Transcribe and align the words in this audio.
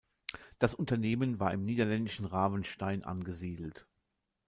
Das 0.57 0.73
Unternehmen 0.73 1.39
war 1.39 1.53
im 1.53 1.63
niederländischen 1.63 2.25
Ravenstein 2.25 3.03
angesiedelt. 3.03 3.85